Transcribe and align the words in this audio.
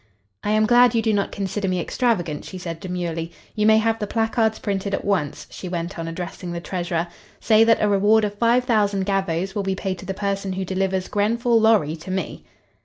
"I 0.43 0.49
am 0.49 0.65
glad 0.65 0.95
you 0.95 1.01
do 1.03 1.13
not 1.13 1.31
consider 1.31 1.67
me 1.67 1.79
extravagant," 1.79 2.43
she 2.43 2.57
said, 2.57 2.79
demurely. 2.79 3.31
"You 3.53 3.67
may 3.67 3.77
have 3.77 3.99
the 3.99 4.07
placards 4.07 4.57
printed 4.57 4.95
at 4.95 5.05
once," 5.05 5.45
she 5.51 5.69
went 5.69 5.99
on, 5.99 6.07
addressing 6.07 6.51
the 6.53 6.59
treasurer. 6.59 7.05
"Say 7.39 7.63
that 7.63 7.79
a 7.83 7.87
reward 7.87 8.23
of 8.25 8.33
five 8.33 8.63
thousand 8.63 9.05
gavvos 9.05 9.53
will 9.53 9.61
be 9.61 9.75
paid 9.75 9.99
to 9.99 10.07
the 10.07 10.15
person 10.15 10.53
who 10.53 10.65
delivers 10.65 11.07
Grenfall 11.07 11.61
Lorry 11.61 11.95
to 11.97 12.09
me." 12.09 12.43